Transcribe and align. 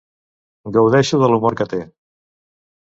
Gaudeixo 0.79 1.21
de 1.25 1.31
l'humor 1.33 1.59
que 1.61 1.71
té. 1.77 1.83